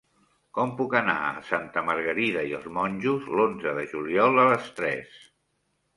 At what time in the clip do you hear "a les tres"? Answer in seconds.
4.47-5.25